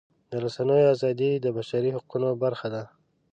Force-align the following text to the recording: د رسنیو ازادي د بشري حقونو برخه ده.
د 0.31 0.33
رسنیو 0.43 0.91
ازادي 0.95 1.31
د 1.39 1.45
بشري 1.57 1.89
حقونو 1.95 2.29
برخه 2.43 2.67
ده. 2.73 2.83